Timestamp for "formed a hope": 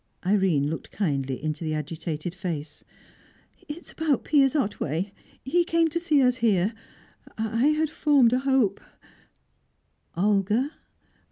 7.91-8.81